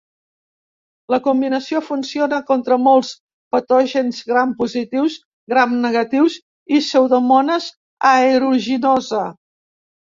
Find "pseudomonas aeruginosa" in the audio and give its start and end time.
6.85-9.27